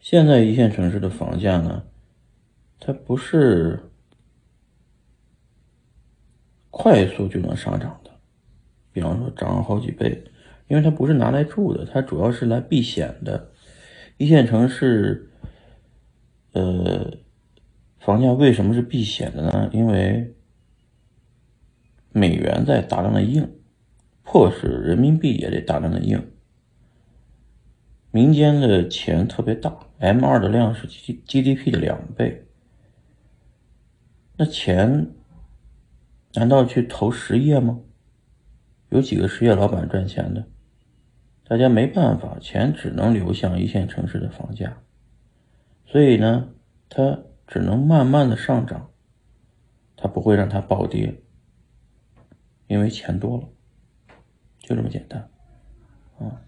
[0.00, 1.84] 现在一线城市的房价呢，
[2.78, 3.90] 它不是
[6.70, 8.10] 快速就能上涨的，
[8.92, 10.24] 比方说涨了好几倍，
[10.68, 13.50] 因为它不是拿来住的，它主要是来避险的。
[14.16, 15.30] 一线城市，
[16.52, 17.18] 呃，
[17.98, 19.68] 房价为什么是避险的呢？
[19.72, 20.34] 因为
[22.10, 23.46] 美元在大量的印，
[24.22, 26.20] 迫使人民币也得大量的印。
[28.18, 32.48] 民间的钱特别大，M 二的量是 G GDP 的两倍。
[34.36, 35.12] 那钱
[36.34, 37.78] 难道去投实业吗？
[38.88, 40.48] 有几个实业老板赚钱的？
[41.44, 44.82] 大家没办法，钱只能流向一线城市的房价，
[45.86, 46.48] 所以呢，
[46.88, 48.90] 它只能慢慢的上涨，
[49.96, 51.22] 它不会让它暴跌，
[52.66, 53.48] 因为钱多了，
[54.58, 55.30] 就这么简单，
[56.18, 56.42] 啊。